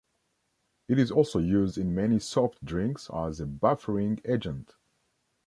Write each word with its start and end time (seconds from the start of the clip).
It 0.87 0.97
is 0.97 1.11
also 1.11 1.37
used 1.37 1.77
in 1.77 1.93
many 1.93 2.17
soft 2.17 2.65
drinks 2.65 3.07
as 3.13 3.39
a 3.39 3.45
buffering 3.45 4.19
agent. 4.27 4.73